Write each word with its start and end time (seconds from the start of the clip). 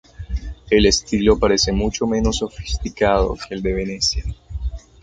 El 0.71 0.87
estilo 0.87 1.37
parece 1.37 1.71
mucho 1.71 2.07
menos 2.07 2.37
sofisticado 2.37 3.35
que 3.47 3.53
el 3.53 3.61
de 3.61 3.71
Venecia. 3.73 4.23